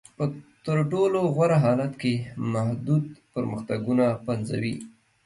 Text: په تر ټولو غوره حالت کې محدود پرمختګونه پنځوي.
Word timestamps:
په 0.17 0.23
تر 0.65 0.77
ټولو 0.91 1.19
غوره 1.35 1.57
حالت 1.65 1.93
کې 2.01 2.13
محدود 2.53 3.03
پرمختګونه 3.33 4.05
پنځوي. 4.27 4.75